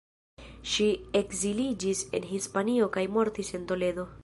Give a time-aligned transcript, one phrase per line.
[0.71, 0.87] Ŝi
[1.19, 4.11] ekziliĝis en Hispanio kaj mortis en Toledo.